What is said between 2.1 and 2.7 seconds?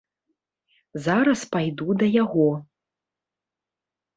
яго.